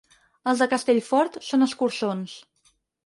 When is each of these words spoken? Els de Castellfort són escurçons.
Els 0.53 0.61
de 0.63 0.67
Castellfort 0.71 1.37
són 1.49 1.67
escurçons. 1.67 2.35